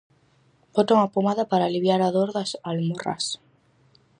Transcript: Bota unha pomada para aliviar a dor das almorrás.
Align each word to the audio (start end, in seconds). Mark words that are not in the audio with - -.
Bota 0.75 0.91
unha 0.97 1.11
pomada 1.15 1.43
para 1.51 1.63
aliviar 1.67 2.01
a 2.03 2.13
dor 2.15 2.29
das 2.37 2.51
almorrás. 2.69 3.25